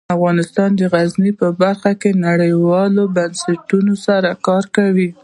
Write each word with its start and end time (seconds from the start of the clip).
افغانستان 0.15 0.69
د 0.75 0.81
غزني 0.93 1.31
په 1.39 1.47
برخه 1.61 1.91
کې 2.01 2.11
نړیوالو 2.27 3.03
بنسټونو 3.15 3.93
سره 4.05 4.29
کار 4.47 4.63
کوي. 4.75 5.09